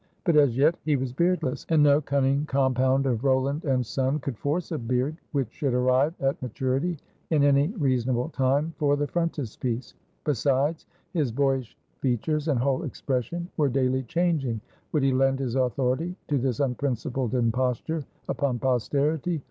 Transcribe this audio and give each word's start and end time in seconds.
But 0.23 0.35
as 0.35 0.57
yet 0.57 0.73
he 0.83 0.95
was 0.95 1.13
beardless; 1.13 1.63
and 1.69 1.83
no 1.83 2.01
cunning 2.01 2.45
compound 2.47 3.05
of 3.05 3.23
Rowland 3.23 3.65
and 3.65 3.85
Son 3.85 4.17
could 4.17 4.35
force 4.35 4.71
a 4.71 4.79
beard 4.79 5.15
which 5.31 5.51
should 5.51 5.75
arrive 5.75 6.15
at 6.19 6.41
maturity 6.41 6.97
in 7.29 7.43
any 7.43 7.67
reasonable 7.77 8.29
time 8.29 8.73
for 8.79 8.95
the 8.95 9.05
frontispiece. 9.05 9.93
Besides, 10.23 10.87
his 11.13 11.31
boyish 11.31 11.77
features 11.99 12.47
and 12.47 12.57
whole 12.57 12.81
expression 12.81 13.47
were 13.57 13.69
daily 13.69 14.01
changing. 14.01 14.59
Would 14.91 15.03
he 15.03 15.13
lend 15.13 15.37
his 15.37 15.53
authority 15.53 16.15
to 16.29 16.39
this 16.39 16.59
unprincipled 16.59 17.35
imposture 17.35 18.03
upon 18.27 18.57
Posterity? 18.57 19.39